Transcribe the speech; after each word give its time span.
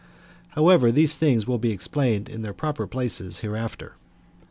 However, 0.57 0.91
these 0.91 1.15
things 1.15 1.45
will 1.45 1.57
come 1.57 1.61
to 1.61 1.67
be 1.67 1.71
explained 1.71 2.27
in 2.27 2.41
their 2.41 2.53
proper 2.55 2.87
places 2.87 3.41
hereafter. 3.41 3.97